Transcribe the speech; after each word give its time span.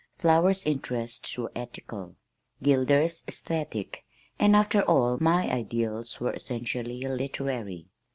Flower's 0.17 0.65
interests 0.65 1.37
were 1.37 1.51
ethical, 1.55 2.15
Gilder's 2.63 3.23
esthetic, 3.27 4.03
and 4.39 4.55
after 4.55 4.81
all 4.81 5.19
my 5.21 5.47
ideals 5.51 6.19
were 6.19 6.33
essentially 6.33 7.03
literary. 7.03 7.85